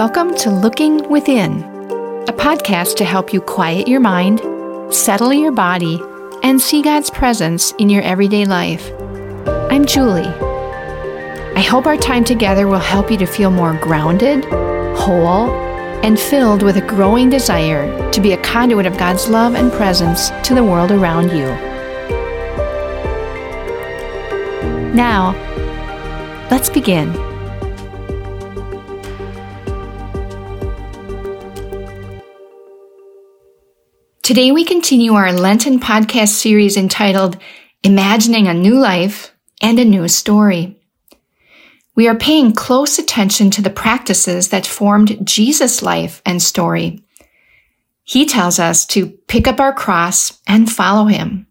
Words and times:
Welcome 0.00 0.34
to 0.36 0.50
Looking 0.50 1.10
Within, 1.10 1.62
a 2.26 2.32
podcast 2.32 2.96
to 2.96 3.04
help 3.04 3.34
you 3.34 3.42
quiet 3.42 3.86
your 3.86 4.00
mind, 4.00 4.40
settle 4.90 5.30
your 5.30 5.52
body, 5.52 6.00
and 6.42 6.58
see 6.58 6.80
God's 6.80 7.10
presence 7.10 7.72
in 7.72 7.90
your 7.90 8.00
everyday 8.00 8.46
life. 8.46 8.90
I'm 9.70 9.84
Julie. 9.84 10.22
I 10.22 11.60
hope 11.60 11.84
our 11.84 11.98
time 11.98 12.24
together 12.24 12.66
will 12.66 12.78
help 12.78 13.10
you 13.10 13.18
to 13.18 13.26
feel 13.26 13.50
more 13.50 13.74
grounded, 13.74 14.46
whole, 14.96 15.50
and 16.02 16.18
filled 16.18 16.62
with 16.62 16.78
a 16.78 16.86
growing 16.86 17.28
desire 17.28 18.10
to 18.12 18.22
be 18.22 18.32
a 18.32 18.42
conduit 18.42 18.86
of 18.86 18.96
God's 18.96 19.28
love 19.28 19.54
and 19.54 19.70
presence 19.70 20.30
to 20.48 20.54
the 20.54 20.64
world 20.64 20.92
around 20.92 21.28
you. 21.28 21.44
Now, 24.94 25.34
let's 26.50 26.70
begin. 26.70 27.29
Today, 34.30 34.52
we 34.52 34.64
continue 34.64 35.14
our 35.14 35.32
Lenten 35.32 35.80
podcast 35.80 36.28
series 36.28 36.76
entitled 36.76 37.36
Imagining 37.82 38.46
a 38.46 38.54
New 38.54 38.78
Life 38.78 39.34
and 39.60 39.76
a 39.80 39.84
New 39.84 40.06
Story. 40.06 40.80
We 41.96 42.06
are 42.06 42.14
paying 42.14 42.52
close 42.52 43.00
attention 43.00 43.50
to 43.50 43.60
the 43.60 43.70
practices 43.70 44.50
that 44.50 44.68
formed 44.68 45.26
Jesus' 45.26 45.82
life 45.82 46.22
and 46.24 46.40
story. 46.40 47.04
He 48.04 48.24
tells 48.24 48.60
us 48.60 48.86
to 48.86 49.08
pick 49.08 49.48
up 49.48 49.58
our 49.58 49.72
cross 49.72 50.38
and 50.46 50.70
follow 50.70 51.06
him. 51.06 51.48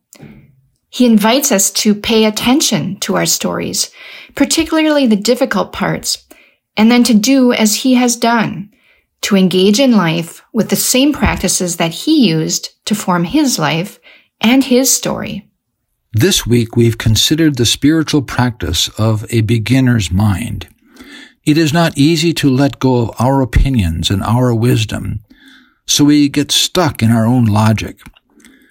He 0.90 1.06
invites 1.06 1.52
us 1.52 1.72
to 1.72 1.94
pay 1.94 2.24
attention 2.24 2.98
to 3.02 3.18
our 3.18 3.26
stories, 3.26 3.92
particularly 4.36 5.06
the 5.06 5.18
difficult 5.18 5.74
parts, 5.74 6.26
and 6.78 6.90
then 6.90 7.04
to 7.04 7.14
do 7.14 7.52
as 7.52 7.76
he 7.76 7.96
has 7.96 8.16
done 8.16 8.72
to 9.22 9.36
engage 9.36 9.80
in 9.80 9.92
life 9.92 10.44
with 10.54 10.70
the 10.70 10.76
same 10.76 11.14
practices 11.14 11.78
that 11.78 11.92
he 11.92 12.28
used 12.28 12.70
to 12.86 12.96
form 12.96 13.24
his 13.24 13.60
life 13.60 14.00
and 14.42 14.64
his 14.64 14.94
story. 14.94 15.50
This 16.14 16.46
week 16.46 16.76
we've 16.76 16.98
considered 16.98 17.56
the 17.56 17.66
spiritual 17.66 18.22
practice 18.22 18.90
of 18.98 19.26
a 19.30 19.42
beginner's 19.42 20.12
mind. 20.12 20.68
It 21.46 21.58
is 21.58 21.74
not 21.74 21.98
easy 21.98 22.34
to 22.36 22.50
let 22.50 22.80
go 22.80 22.98
of 23.02 23.16
our 23.20 23.42
opinions 23.42 24.10
and 24.10 24.24
our 24.24 24.54
wisdom, 24.54 25.20
so 25.86 26.06
we 26.06 26.30
get 26.30 26.52
stuck 26.52 27.04
in 27.04 27.12
our 27.12 27.26
own 27.26 27.46
logic. 27.46 28.00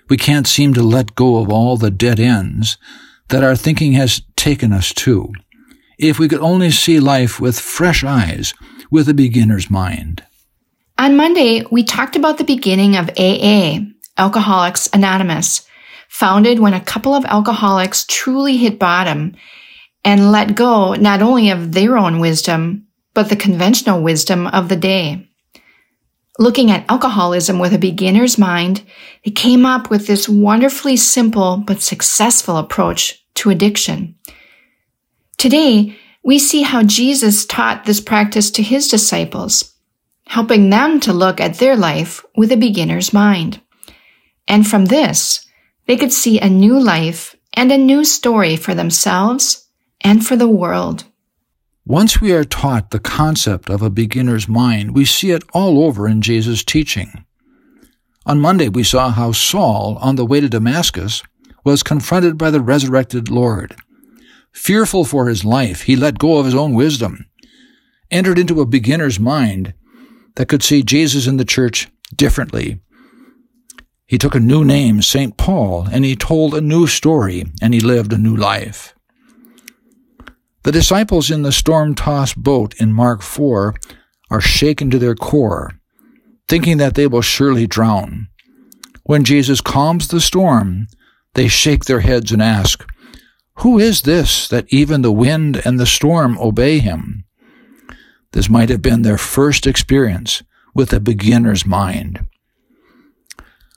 We 0.09 0.17
can't 0.17 0.47
seem 0.47 0.75
to 0.75 0.83
let 0.83 1.15
go 1.15 1.37
of 1.37 1.51
all 1.51 1.77
the 1.77 1.91
dead 1.91 2.19
ends 2.19 2.79
that 3.29 3.45
our 3.45 3.57
thinking 3.57 3.93
has 3.93 4.23
taken 4.37 4.73
us 4.73 4.93
to. 4.95 5.33
If 5.99 6.19
we 6.19 6.29
could 6.29 6.41
only 6.41 6.71
see 6.71 7.01
life 7.01 7.41
with 7.41 7.61
fresh 7.61 8.05
eyes, 8.05 8.55
with 8.91 9.09
a 9.09 9.15
beginner's 9.15 9.71
mind. 9.71 10.25
On 11.01 11.17
Monday, 11.17 11.63
we 11.71 11.85
talked 11.85 12.17
about 12.17 12.39
the 12.39 12.45
beginning 12.45 12.97
of 12.97 13.09
AA, 13.17 13.79
Alcoholics 14.17 14.89
Anonymous, 14.93 15.65
founded 16.09 16.59
when 16.59 16.75
a 16.75 16.81
couple 16.81 17.15
of 17.15 17.25
alcoholics 17.25 18.05
truly 18.09 18.57
hit 18.57 18.81
bottom 18.81 19.37
and 20.05 20.33
let 20.33 20.57
go 20.57 20.95
not 20.95 21.23
only 21.23 21.51
of 21.51 21.71
their 21.71 21.97
own 21.97 22.19
wisdom, 22.19 22.89
but 23.15 23.29
the 23.29 23.37
conventional 23.37 24.03
wisdom 24.03 24.49
of 24.49 24.69
the 24.69 24.77
day. 24.77 25.31
Looking 26.37 26.73
at 26.73 26.85
alcoholism 26.91 27.61
with 27.61 27.73
a 27.73 27.79
beginner's 27.79 28.37
mind, 28.37 28.83
they 29.25 29.31
came 29.31 29.65
up 29.65 29.91
with 29.91 30.09
this 30.09 30.29
wonderfully 30.29 30.97
simple 30.97 31.59
but 31.59 31.81
successful 31.81 32.57
approach 32.57 33.25
to 33.35 33.51
addiction. 33.51 34.17
Today, 35.37 35.97
we 36.25 36.41
see 36.41 36.63
how 36.63 36.83
Jesus 36.83 37.47
taught 37.47 37.85
this 37.85 38.01
practice 38.01 38.51
to 38.51 38.65
his 38.65 38.89
disciples 38.89 39.78
helping 40.29 40.69
them 40.69 41.01
to 41.01 41.13
look 41.13 41.41
at 41.41 41.55
their 41.55 41.75
life 41.75 42.25
with 42.37 42.53
a 42.53 42.57
beginner's 42.57 43.13
mind. 43.13 43.61
And 44.47 44.67
from 44.67 44.85
this, 44.87 45.47
they 45.87 45.97
could 45.97 46.13
see 46.13 46.39
a 46.39 46.51
new 46.51 46.79
life 46.79 47.35
and 47.55 47.73
a 47.73 47.79
new 47.79 48.05
story 48.05 48.55
for 48.55 48.75
themselves 48.75 49.67
and 50.03 50.25
for 50.25 50.37
the 50.37 50.49
world. 50.49 51.05
Once 51.87 52.21
we 52.21 52.31
are 52.33 52.45
taught 52.45 52.91
the 52.91 53.01
concept 53.01 53.71
of 53.71 53.81
a 53.81 53.89
beginner's 53.89 54.47
mind, 54.47 54.95
we 54.95 55.07
see 55.07 55.31
it 55.31 55.43
all 55.55 55.83
over 55.83 56.07
in 56.07 56.21
Jesus' 56.21 56.63
teaching. 56.63 57.25
On 58.27 58.39
Monday, 58.39 58.69
we 58.69 58.85
saw 58.85 59.09
how 59.09 59.33
Saul, 59.33 59.97
on 60.03 60.17
the 60.17 60.27
way 60.27 60.41
to 60.41 60.49
Damascus, 60.51 61.23
was 61.65 61.83
confronted 61.83 62.37
by 62.37 62.51
the 62.51 62.61
resurrected 62.61 63.31
Lord. 63.31 63.75
Fearful 64.53 65.07
for 65.07 65.29
his 65.29 65.47
life, 65.47 65.83
he 65.83 65.97
let 65.97 66.19
go 66.19 66.39
of 66.39 66.45
his 66.45 66.55
own 66.55 66.75
wisdom, 66.75 67.25
entered 68.11 68.39
into 68.39 68.61
a 68.61 68.67
beginner's 68.67 69.19
mind, 69.19 69.73
that 70.39 70.47
could 70.47 70.63
see 70.63 70.85
Jesus 70.85 71.27
in 71.27 71.37
the 71.37 71.45
church 71.45 71.89
differently. 72.15 72.79
He 74.07 74.19
took 74.19 74.37
a 74.37 74.41
new 74.41 74.65
name, 74.65 75.03
St. 75.03 75.37
Paul, 75.37 75.89
and 75.91 76.05
he 76.05 76.15
told 76.15 76.55
a 76.55 76.61
new 76.61 76.87
story, 76.87 77.47
and 77.61 77.75
he 77.75 77.81
lived 77.81 78.13
a 78.13 78.19
new 78.19 78.37
life. 78.37 78.95
The 80.63 80.71
disciples 80.71 81.29
in 81.29 81.43
the 81.43 81.51
storm 81.51 81.97
tossed 81.97 82.37
boat 82.37 82.77
in 82.81 82.93
Mark 82.93 83.21
4 83.21 83.75
are 84.31 84.41
shaken 84.41 84.91
to 84.91 84.99
their 85.01 85.17
core, 85.17 85.73
thinking 86.47 86.77
that 86.77 86.95
they 86.95 87.09
will 87.09 87.21
surely 87.21 87.67
drown. 87.67 88.29
When 89.03 89.25
Jesus 89.25 89.61
calms 89.61 90.07
the 90.07 90.21
storm, 90.21 90.87
they 91.35 91.49
shake 91.49 91.87
their 91.87 92.01
heads 92.01 92.31
and 92.31 92.41
ask, 92.41 92.89
Who 93.57 93.81
is 93.81 94.03
this 94.03 94.47
that 94.49 94.73
even 94.73 95.03
the 95.03 95.11
wind 95.11 95.61
and 95.65 95.81
the 95.81 95.87
storm 95.87 96.39
obey 96.39 96.79
him? 96.79 97.25
This 98.33 98.49
might 98.49 98.69
have 98.69 98.83
been 98.83 99.03
their 99.03 99.19
first 99.19 99.67
experience 99.67 100.43
with 100.75 100.93
a 100.93 101.01
beginner's 101.01 101.65
mind. 101.67 102.27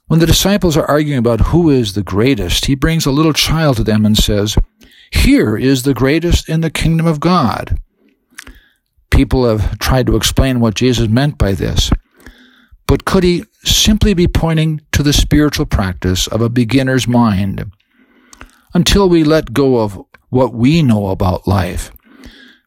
When 0.08 0.20
the 0.20 0.26
disciples 0.26 0.76
are 0.76 0.86
arguing 0.86 1.20
about 1.20 1.40
who 1.40 1.70
is 1.70 1.94
the 1.94 2.04
greatest, 2.04 2.66
he 2.66 2.76
brings 2.76 3.06
a 3.06 3.12
little 3.12 3.32
child 3.32 3.78
to 3.78 3.84
them 3.84 4.06
and 4.06 4.18
says, 4.18 4.58
Here 5.10 5.58
is 5.58 5.84
the 5.84 5.94
greatest 5.94 6.50
in 6.50 6.60
the 6.60 6.70
kingdom 6.70 7.08
of 7.08 7.22
God. 7.22 7.80
People 9.10 9.46
have 9.46 9.80
tried 9.80 10.08
to 10.08 10.18
explain 10.18 10.60
what 10.60 10.76
Jesus 10.76 11.08
meant 11.08 11.38
by 11.38 11.54
this, 11.54 11.92
but 12.88 13.06
could 13.06 13.24
he 13.24 13.46
simply 13.64 14.14
be 14.14 14.28
pointing 14.28 14.82
to 14.92 15.02
the 15.02 15.14
spiritual 15.14 15.66
practice 15.66 16.28
of 16.28 16.42
a 16.42 16.50
beginner's 16.50 17.08
mind? 17.08 17.72
Until 18.74 19.08
we 19.08 19.24
let 19.24 19.54
go 19.54 19.80
of 19.80 19.98
what 20.28 20.54
we 20.54 20.84
know 20.84 21.08
about 21.08 21.48
life, 21.48 21.92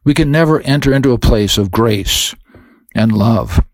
we 0.04 0.14
can 0.14 0.30
never 0.30 0.60
enter 0.60 0.92
into 0.92 1.12
a 1.12 1.18
place 1.18 1.58
of 1.58 1.70
grace 1.70 2.34
and 2.94 3.12
love. 3.12 3.64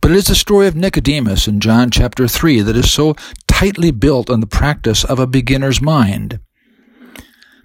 But 0.00 0.10
it 0.10 0.16
is 0.16 0.26
the 0.26 0.34
story 0.34 0.66
of 0.66 0.74
Nicodemus 0.74 1.46
in 1.46 1.60
John 1.60 1.90
chapter 1.90 2.26
3 2.26 2.60
that 2.62 2.76
is 2.76 2.90
so 2.90 3.14
tightly 3.46 3.90
built 3.90 4.28
on 4.28 4.40
the 4.40 4.46
practice 4.46 5.04
of 5.04 5.18
a 5.18 5.26
beginner's 5.26 5.80
mind. 5.80 6.40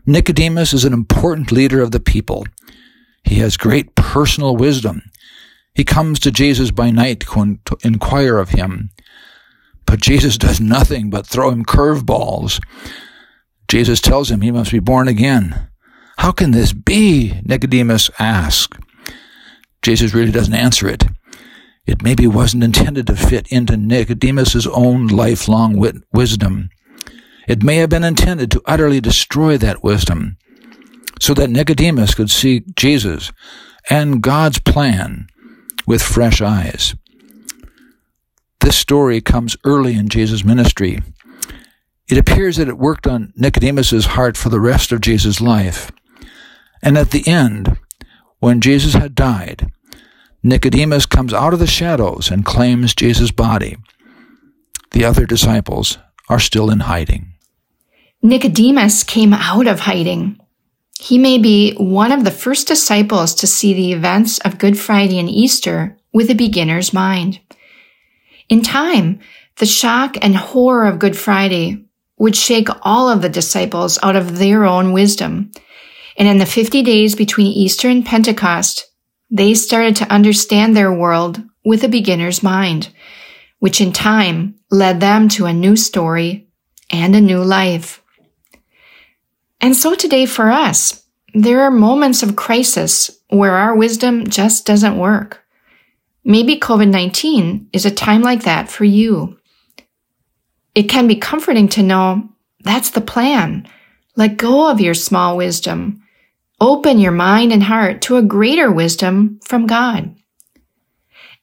Nicodemus 0.05 0.71
is 0.71 0.85
an 0.85 0.93
important 0.93 1.51
leader 1.51 1.81
of 1.81 1.91
the 1.91 1.99
people. 1.99 2.45
He 3.23 3.39
has 3.39 3.57
great 3.57 3.95
personal 3.95 4.55
wisdom. 4.55 5.01
He 5.73 5.83
comes 5.83 6.19
to 6.19 6.31
Jesus 6.31 6.71
by 6.71 6.91
night 6.91 7.19
to 7.21 7.59
inquire 7.83 8.37
of 8.37 8.49
him. 8.49 8.91
But 9.85 9.99
Jesus 9.99 10.37
does 10.37 10.61
nothing 10.61 11.09
but 11.09 11.27
throw 11.27 11.49
him 11.49 11.65
curveballs. 11.65 12.61
Jesus 13.67 13.99
tells 13.99 14.31
him 14.31 14.41
he 14.41 14.51
must 14.51 14.71
be 14.71 14.79
born 14.79 15.07
again. 15.07 15.69
How 16.17 16.31
can 16.31 16.51
this 16.51 16.73
be? 16.73 17.39
Nicodemus 17.43 18.09
asked. 18.19 18.75
Jesus 19.81 20.13
really 20.13 20.31
doesn't 20.31 20.53
answer 20.53 20.87
it. 20.87 21.05
It 21.85 22.03
maybe 22.03 22.27
wasn't 22.27 22.63
intended 22.63 23.07
to 23.07 23.15
fit 23.15 23.47
into 23.47 23.77
Nicodemus's 23.77 24.67
own 24.67 25.07
lifelong 25.07 25.77
wit- 25.77 26.03
wisdom. 26.11 26.69
It 27.47 27.63
may 27.63 27.77
have 27.77 27.89
been 27.89 28.03
intended 28.03 28.51
to 28.51 28.61
utterly 28.65 28.99
destroy 28.99 29.57
that 29.57 29.83
wisdom 29.83 30.37
so 31.21 31.33
that 31.35 31.49
Nicodemus 31.49 32.13
could 32.13 32.29
see 32.29 32.63
Jesus 32.75 33.31
and 33.89 34.21
God's 34.21 34.59
plan 34.59 35.27
with 35.85 36.01
fresh 36.01 36.41
eyes. 36.41 36.93
This 38.59 38.75
story 38.75 39.21
comes 39.21 39.55
early 39.63 39.93
in 39.93 40.09
Jesus' 40.09 40.43
ministry. 40.43 41.01
It 42.09 42.17
appears 42.17 42.57
that 42.57 42.67
it 42.67 42.77
worked 42.77 43.07
on 43.07 43.31
Nicodemus's 43.37 44.07
heart 44.07 44.35
for 44.35 44.49
the 44.49 44.59
rest 44.59 44.91
of 44.91 44.99
Jesus' 44.99 45.39
life. 45.39 45.91
And 46.81 46.97
at 46.97 47.11
the 47.11 47.27
end, 47.27 47.77
when 48.39 48.61
Jesus 48.61 48.93
had 48.93 49.15
died, 49.15 49.71
Nicodemus 50.43 51.05
comes 51.05 51.33
out 51.33 51.53
of 51.53 51.59
the 51.59 51.67
shadows 51.67 52.29
and 52.31 52.45
claims 52.45 52.93
Jesus' 52.93 53.31
body. 53.31 53.77
The 54.91 55.03
other 55.03 55.25
disciples 55.25 55.97
are 56.29 56.39
still 56.39 56.69
in 56.69 56.81
hiding. 56.81 57.33
Nicodemus 58.21 59.03
came 59.03 59.33
out 59.33 59.67
of 59.67 59.81
hiding. 59.81 60.39
He 60.99 61.17
may 61.17 61.37
be 61.37 61.73
one 61.75 62.11
of 62.11 62.23
the 62.23 62.31
first 62.31 62.67
disciples 62.67 63.35
to 63.35 63.47
see 63.47 63.73
the 63.73 63.93
events 63.93 64.39
of 64.39 64.57
Good 64.57 64.79
Friday 64.79 65.19
and 65.19 65.29
Easter 65.29 65.97
with 66.13 66.29
a 66.29 66.35
beginner's 66.35 66.93
mind. 66.93 67.39
In 68.49 68.61
time, 68.61 69.19
the 69.57 69.65
shock 69.65 70.17
and 70.21 70.35
horror 70.35 70.87
of 70.87 70.99
Good 70.99 71.17
Friday 71.17 71.85
would 72.17 72.35
shake 72.35 72.69
all 72.81 73.09
of 73.09 73.21
the 73.21 73.29
disciples 73.29 73.99
out 74.01 74.15
of 74.15 74.37
their 74.37 74.65
own 74.65 74.93
wisdom 74.93 75.51
and 76.17 76.27
in 76.27 76.39
the 76.39 76.45
50 76.45 76.81
days 76.81 77.15
between 77.15 77.47
Easter 77.47 77.87
and 77.87 78.05
Pentecost, 78.05 78.91
they 79.29 79.53
started 79.53 79.95
to 79.97 80.11
understand 80.11 80.75
their 80.75 80.91
world 80.91 81.41
with 81.63 81.83
a 81.83 81.89
beginner's 81.89 82.41
mind, 82.41 82.89
which 83.59 83.79
in 83.79 83.93
time 83.93 84.55
led 84.71 84.99
them 84.99 85.29
to 85.29 85.45
a 85.45 85.53
new 85.53 85.75
story 85.75 86.47
and 86.89 87.15
a 87.15 87.21
new 87.21 87.43
life. 87.43 88.01
And 89.61 89.75
so 89.75 89.95
today 89.95 90.25
for 90.25 90.49
us, 90.49 91.03
there 91.33 91.61
are 91.61 91.71
moments 91.71 92.23
of 92.23 92.35
crisis 92.35 93.11
where 93.29 93.55
our 93.55 93.75
wisdom 93.75 94.27
just 94.27 94.65
doesn't 94.65 94.97
work. 94.97 95.43
Maybe 96.23 96.59
COVID 96.59 96.89
19 96.89 97.69
is 97.73 97.85
a 97.85 97.91
time 97.91 98.21
like 98.21 98.43
that 98.43 98.69
for 98.69 98.85
you. 98.85 99.37
It 100.73 100.83
can 100.83 101.07
be 101.07 101.15
comforting 101.15 101.67
to 101.69 101.83
know 101.83 102.29
that's 102.61 102.91
the 102.91 103.01
plan. 103.01 103.67
Let 104.15 104.37
go 104.37 104.69
of 104.69 104.81
your 104.81 104.93
small 104.93 105.37
wisdom. 105.37 106.03
Open 106.59 106.97
your 106.97 107.11
mind 107.11 107.53
and 107.53 107.61
heart 107.61 108.01
to 108.03 108.17
a 108.17 108.23
greater 108.23 108.71
wisdom 108.71 109.39
from 109.43 109.67
God. 109.67 110.15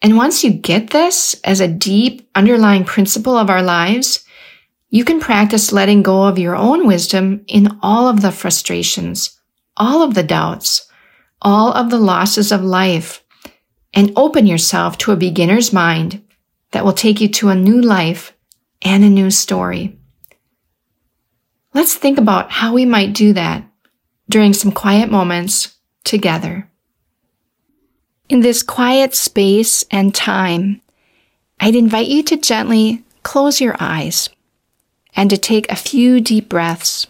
And 0.03 0.17
once 0.17 0.43
you 0.43 0.51
get 0.51 0.91
this 0.91 1.41
as 1.45 1.61
a 1.61 1.69
deep 1.69 2.29
underlying 2.35 2.85
principle 2.85 3.37
of 3.37 3.49
our 3.49 3.63
lives, 3.63 4.25
you 4.91 5.05
can 5.05 5.21
practice 5.21 5.73
letting 5.73 6.03
go 6.03 6.25
of 6.25 6.39
your 6.39 6.57
own 6.57 6.87
wisdom 6.87 7.45
in 7.47 7.79
all 7.81 8.09
of 8.09 8.23
the 8.23 8.33
frustrations, 8.33 9.39
all 9.77 10.03
of 10.03 10.15
the 10.15 10.25
doubts, 10.25 10.91
all 11.41 11.73
of 11.73 11.91
the 11.91 11.99
losses 11.99 12.51
of 12.51 12.65
life, 12.65 13.25
and 13.93 14.13
open 14.17 14.47
yourself 14.47 14.99
to 14.99 15.13
a 15.13 15.17
beginner's 15.17 15.73
mind 15.73 16.25
that 16.73 16.85
will 16.85 16.93
take 16.93 17.21
you 17.21 17.29
to 17.29 17.51
a 17.51 17.55
new 17.55 17.81
life 17.81 18.37
and 18.83 19.05
a 19.05 19.09
new 19.09 19.31
story. 19.31 19.97
Let's 21.73 21.95
think 21.95 22.19
about 22.19 22.51
how 22.51 22.75
we 22.75 22.85
might 22.85 23.15
do 23.15 23.33
that 23.35 23.65
during 24.29 24.53
some 24.53 24.73
quiet 24.73 25.11
moments 25.11 25.77
together. 26.05 26.69
In 28.29 28.41
this 28.41 28.63
quiet 28.63 29.15
space 29.15 29.85
and 29.91 30.15
time, 30.15 30.81
I'd 31.61 31.77
invite 31.77 32.09
you 32.09 32.23
to 32.25 32.37
gently 32.37 33.05
close 33.23 33.61
your 33.61 33.77
eyes 33.79 34.29
and 35.15 35.31
to 35.31 35.37
take 35.37 35.71
a 35.71 35.77
few 35.77 36.21
deep 36.21 36.49
breaths 36.49 37.07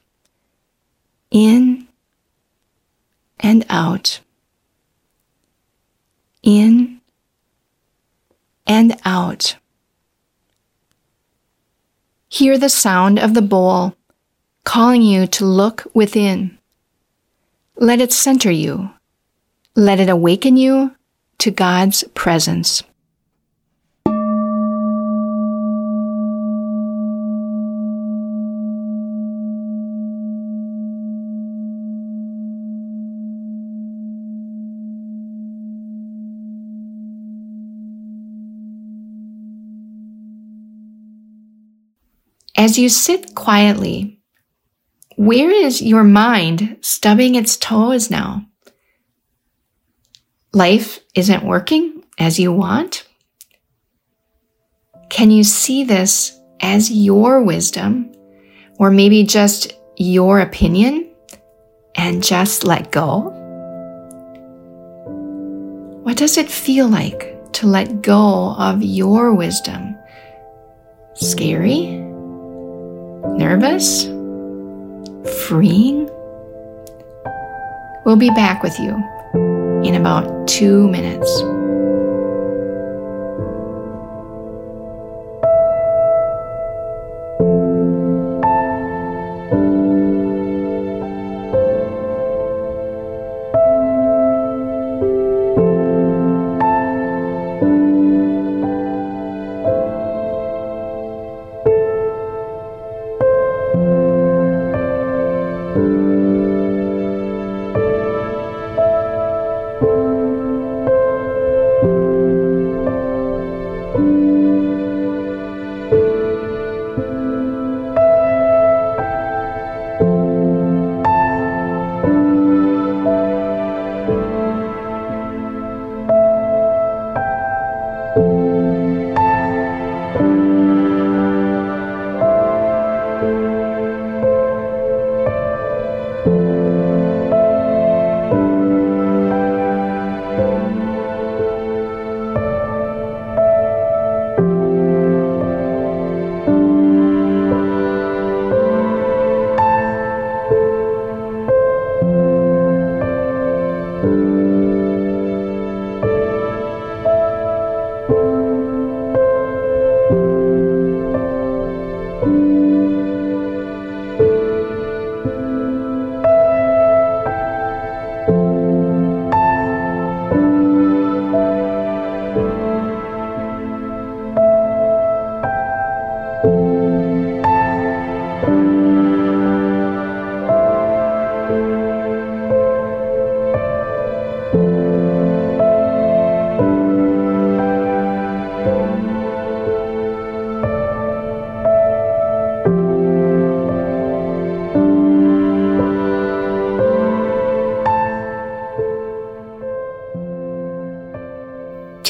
in 1.31 1.89
and 3.41 3.65
out. 3.69 4.21
In 6.43 7.01
and 8.67 8.97
out. 9.05 9.57
Hear 12.29 12.59
the 12.59 12.69
sound 12.69 13.19
of 13.19 13.35
the 13.35 13.43
bowl 13.43 13.97
calling 14.65 15.03
you 15.03 15.27
to 15.29 15.45
look 15.45 15.87
within. 15.95 16.59
Let 17.77 18.01
it 18.01 18.13
center 18.13 18.53
you. 18.53 18.91
Let 19.75 19.99
it 19.99 20.09
awaken 20.09 20.57
you 20.57 20.95
to 21.39 21.51
God's 21.51 22.05
presence. 22.15 22.83
As 42.57 42.79
you 42.79 42.89
sit 42.89 43.35
quietly, 43.35 44.14
where 45.17 45.51
is 45.51 45.81
your 45.81 46.05
mind 46.05 46.79
stubbing 46.81 47.35
its 47.35 47.57
toes 47.57 48.11
now? 48.11 48.47
Life 50.53 51.01
isn't 51.15 51.45
working 51.45 52.05
as 52.19 52.39
you 52.39 52.53
want? 52.53 53.07
Can 55.11 55.31
you 55.31 55.45
see 55.45 55.85
this 55.85 56.39
as 56.61 56.91
your 56.91 57.43
wisdom 57.43 58.13
or 58.79 58.91
maybe 58.91 59.25
just 59.25 59.73
your 59.97 60.41
opinion 60.41 61.11
and 61.95 62.23
just 62.23 62.65
let 62.65 62.91
go? 62.91 63.31
What 66.03 66.17
does 66.17 66.37
it 66.37 66.51
feel 66.51 66.89
like 66.89 67.53
to 67.55 67.67
let 67.67 68.03
go 68.03 68.55
of 68.57 68.83
your 68.83 69.35
wisdom? 69.35 69.97
Scary? 71.15 71.87
Nervous? 73.37 74.14
Freeing? 75.25 76.11
We'll 78.05 78.17
be 78.17 78.29
back 78.31 78.63
with 78.63 78.79
you 78.79 78.95
in 79.83 79.95
about 79.95 80.47
two 80.47 80.87
minutes. 80.89 81.43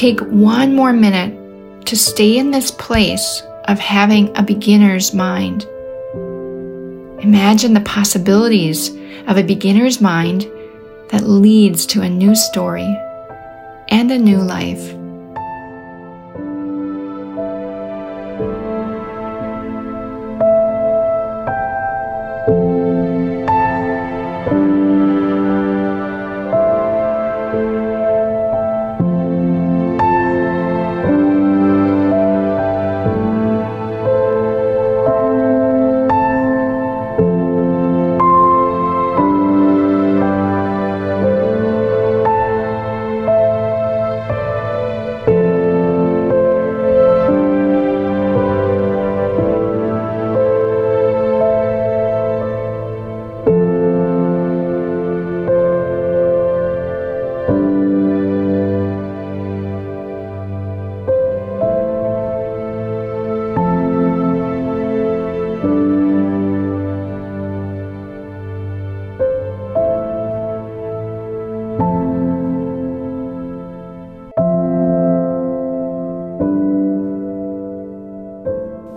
Take 0.05 0.21
one 0.27 0.75
more 0.75 0.93
minute 0.93 1.87
to 1.87 1.95
stay 1.97 2.37
in 2.37 2.51
this 2.51 2.69
place 2.69 3.41
of 3.63 3.79
having 3.79 4.37
a 4.37 4.43
beginner's 4.43 5.15
mind. 5.15 5.63
Imagine 7.23 7.73
the 7.73 7.81
possibilities 7.83 8.89
of 9.25 9.37
a 9.37 9.43
beginner's 9.43 9.99
mind 10.01 10.43
that 11.09 11.27
leads 11.27 11.87
to 11.87 12.03
a 12.03 12.07
new 12.07 12.35
story 12.35 12.85
and 13.87 14.11
a 14.11 14.19
new 14.19 14.37
life. 14.37 14.94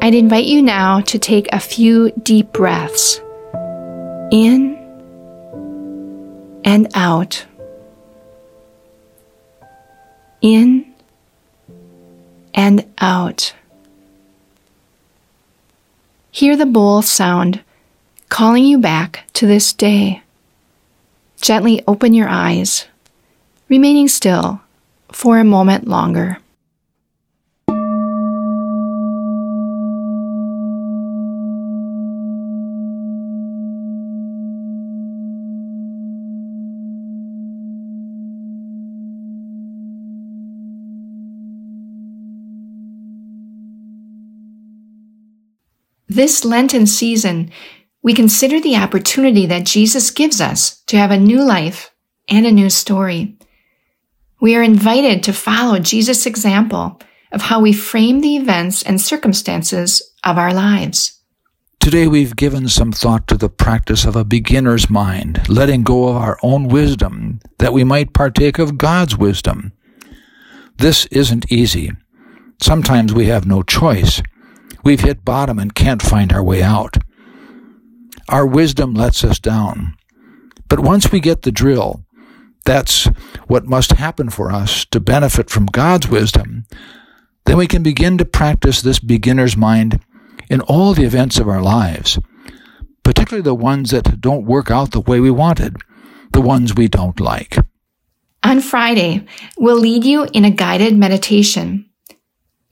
I'd 0.08 0.14
invite 0.14 0.46
you 0.46 0.62
now 0.62 1.02
to 1.02 1.18
take 1.18 1.52
a 1.52 1.60
few 1.60 2.12
deep 2.12 2.50
breaths 2.50 3.20
in 4.32 4.74
and 6.64 6.88
out. 6.94 7.44
In 10.40 10.94
and 12.54 12.86
out. 12.96 13.52
Hear 16.30 16.56
the 16.56 16.64
bowl 16.64 17.02
sound 17.02 17.60
calling 18.30 18.64
you 18.64 18.78
back 18.78 19.24
to 19.34 19.46
this 19.46 19.74
day. 19.74 20.22
Gently 21.42 21.82
open 21.86 22.14
your 22.14 22.30
eyes, 22.30 22.86
remaining 23.68 24.08
still 24.08 24.62
for 25.12 25.38
a 25.38 25.44
moment 25.44 25.86
longer. 25.86 26.38
This 46.08 46.42
Lenten 46.42 46.86
season, 46.86 47.50
we 48.02 48.14
consider 48.14 48.60
the 48.60 48.76
opportunity 48.76 49.44
that 49.44 49.66
Jesus 49.66 50.10
gives 50.10 50.40
us 50.40 50.80
to 50.86 50.96
have 50.96 51.10
a 51.10 51.18
new 51.18 51.44
life 51.44 51.92
and 52.28 52.46
a 52.46 52.52
new 52.52 52.70
story. 52.70 53.36
We 54.40 54.56
are 54.56 54.62
invited 54.62 55.22
to 55.24 55.34
follow 55.34 55.78
Jesus' 55.78 56.24
example 56.24 56.98
of 57.30 57.42
how 57.42 57.60
we 57.60 57.74
frame 57.74 58.22
the 58.22 58.36
events 58.36 58.82
and 58.82 58.98
circumstances 58.98 60.14
of 60.24 60.38
our 60.38 60.54
lives. 60.54 61.20
Today 61.78 62.06
we've 62.06 62.36
given 62.36 62.68
some 62.68 62.92
thought 62.92 63.26
to 63.28 63.36
the 63.36 63.50
practice 63.50 64.06
of 64.06 64.16
a 64.16 64.24
beginner's 64.24 64.88
mind, 64.88 65.46
letting 65.48 65.82
go 65.82 66.08
of 66.08 66.16
our 66.16 66.38
own 66.42 66.68
wisdom 66.68 67.40
that 67.58 67.74
we 67.74 67.84
might 67.84 68.14
partake 68.14 68.58
of 68.58 68.78
God's 68.78 69.16
wisdom. 69.16 69.72
This 70.78 71.04
isn't 71.06 71.52
easy. 71.52 71.90
Sometimes 72.62 73.12
we 73.12 73.26
have 73.26 73.46
no 73.46 73.62
choice. 73.62 74.22
We've 74.88 75.00
hit 75.00 75.22
bottom 75.22 75.58
and 75.58 75.74
can't 75.74 76.00
find 76.00 76.32
our 76.32 76.42
way 76.42 76.62
out. 76.62 76.96
Our 78.30 78.46
wisdom 78.46 78.94
lets 78.94 79.22
us 79.22 79.38
down. 79.38 79.94
But 80.66 80.80
once 80.80 81.12
we 81.12 81.20
get 81.20 81.42
the 81.42 81.52
drill, 81.52 82.06
that's 82.64 83.04
what 83.48 83.66
must 83.66 83.90
happen 83.90 84.30
for 84.30 84.50
us 84.50 84.86
to 84.86 84.98
benefit 84.98 85.50
from 85.50 85.66
God's 85.66 86.08
wisdom, 86.08 86.64
then 87.44 87.58
we 87.58 87.66
can 87.66 87.82
begin 87.82 88.16
to 88.16 88.24
practice 88.24 88.80
this 88.80 88.98
beginner's 88.98 89.58
mind 89.58 90.00
in 90.48 90.62
all 90.62 90.94
the 90.94 91.04
events 91.04 91.38
of 91.38 91.50
our 91.50 91.60
lives, 91.60 92.18
particularly 93.04 93.42
the 93.42 93.54
ones 93.54 93.90
that 93.90 94.22
don't 94.22 94.46
work 94.46 94.70
out 94.70 94.92
the 94.92 95.02
way 95.02 95.20
we 95.20 95.30
wanted, 95.30 95.76
the 96.32 96.40
ones 96.40 96.74
we 96.74 96.88
don't 96.88 97.20
like. 97.20 97.58
On 98.42 98.62
Friday, 98.62 99.26
we'll 99.58 99.78
lead 99.78 100.06
you 100.06 100.26
in 100.32 100.46
a 100.46 100.50
guided 100.50 100.96
meditation 100.96 101.87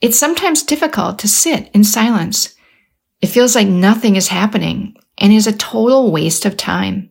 it's 0.01 0.19
sometimes 0.19 0.63
difficult 0.63 1.19
to 1.19 1.27
sit 1.27 1.69
in 1.73 1.83
silence. 1.83 2.53
It 3.21 3.27
feels 3.27 3.55
like 3.55 3.67
nothing 3.67 4.15
is 4.15 4.27
happening 4.27 4.95
and 5.17 5.33
is 5.33 5.47
a 5.47 5.57
total 5.57 6.11
waste 6.11 6.45
of 6.45 6.55
time. 6.55 7.09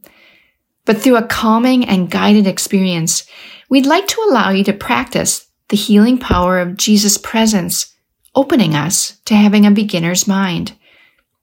But 0.84 0.98
through 0.98 1.16
a 1.16 1.26
calming 1.26 1.84
and 1.84 2.10
guided 2.10 2.46
experience, 2.46 3.26
we'd 3.68 3.86
like 3.86 4.06
to 4.08 4.20
allow 4.28 4.50
you 4.50 4.62
to 4.64 4.72
practice 4.72 5.48
the 5.68 5.76
healing 5.76 6.16
power 6.16 6.60
of 6.60 6.76
Jesus' 6.76 7.18
presence, 7.18 7.92
opening 8.36 8.76
us 8.76 9.18
to 9.24 9.34
having 9.34 9.66
a 9.66 9.72
beginner's 9.72 10.28
mind, 10.28 10.76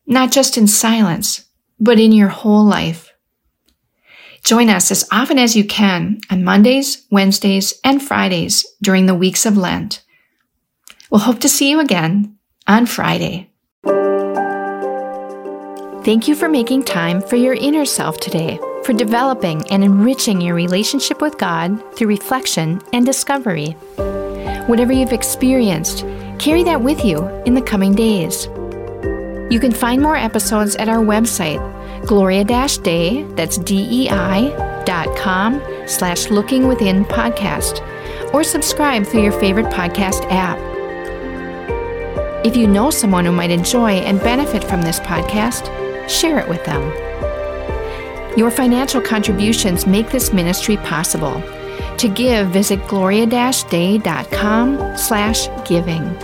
not 0.08 0.32
just 0.32 0.58
in 0.58 0.68
silence, 0.68 1.46
but 1.78 2.00
in 2.00 2.14
your 2.14 2.30
whole 2.30 2.64
life. 2.64 3.12
Join 4.46 4.70
us 4.70 4.92
as 4.92 5.08
often 5.12 5.38
as 5.38 5.56
you 5.56 5.66
can 5.66 6.20
on 6.30 6.44
Mondays, 6.44 7.06
Wednesdays, 7.12 7.74
and 7.84 8.02
Fridays 8.02 8.66
during 8.82 9.06
the 9.06 9.16
weeks 9.16 9.46
of 9.46 9.58
Lent. 9.58 10.04
We'll 11.14 11.22
hope 11.22 11.42
to 11.42 11.48
see 11.48 11.70
you 11.70 11.80
again 11.80 12.40
on 12.66 12.88
Friday. 12.88 13.52
Thank 16.04 16.28
you 16.28 16.34
for 16.34 16.50
making 16.50 16.86
time 16.86 17.22
for 17.22 17.36
your 17.36 17.54
inner 17.54 17.86
self 17.86 18.20
today, 18.20 18.58
for 18.84 18.94
developing 18.94 19.62
and 19.70 19.84
enriching 19.84 20.42
your 20.42 20.56
relationship 20.56 21.22
with 21.22 21.38
God 21.38 21.96
through 21.96 22.08
reflection 22.08 22.82
and 22.94 23.06
discovery. 23.06 23.74
Whatever 24.66 24.92
you've 24.92 25.14
experienced, 25.14 26.00
carry 26.40 26.64
that 26.64 26.82
with 26.82 27.06
you 27.06 27.28
in 27.46 27.54
the 27.54 27.62
coming 27.62 27.94
days. 27.94 28.48
You 29.54 29.60
can 29.62 29.72
find 29.72 30.02
more 30.02 30.18
episodes 30.18 30.76
at 30.78 30.90
our 30.90 31.06
website, 31.06 31.60
gloria-dei, 32.08 33.22
that's 33.36 33.60
D-E-I, 33.60 34.84
dot 34.86 35.16
com 35.16 35.62
slash 35.86 36.32
looking 36.32 36.68
within 36.68 37.06
podcast, 37.06 37.88
or 38.34 38.44
subscribe 38.44 39.06
through 39.06 39.22
your 39.22 39.40
favorite 39.40 39.68
podcast 39.68 40.26
app. 40.32 40.73
If 42.44 42.58
you 42.58 42.68
know 42.68 42.90
someone 42.90 43.26
who 43.26 43.32
might 43.32 43.52
enjoy 43.52 43.92
and 43.92 44.20
benefit 44.20 44.64
from 44.64 44.82
this 44.82 45.00
podcast, 45.00 45.70
share 46.10 46.40
it 46.40 46.50
with 46.50 46.66
them. 46.66 46.82
Your 48.38 48.52
financial 48.52 49.02
contributions 49.02 49.88
make 49.88 50.10
this 50.10 50.34
ministry 50.34 50.78
possible. 50.78 51.42
To 51.98 52.10
give, 52.10 52.50
visit 52.50 52.86
gloria-dei.com 52.88 54.98
slash 54.98 55.48
giving. 55.68 56.18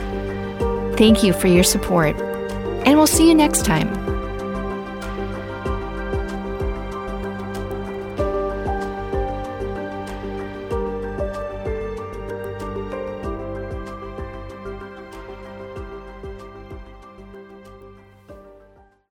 Thank 0.96 1.24
you 1.24 1.34
for 1.34 1.48
your 1.48 1.64
support, 1.64 2.20
and 2.86 2.98
we'll 2.98 3.08
see 3.08 3.28
you 3.28 3.36
next 3.36 3.64
time. 3.64 3.99